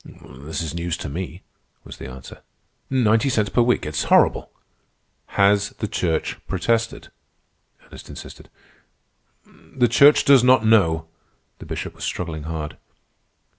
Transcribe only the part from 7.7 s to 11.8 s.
Ernest insisted. "The Church does not know." The